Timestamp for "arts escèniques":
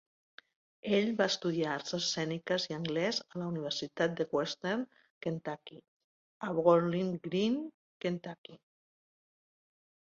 1.73-2.65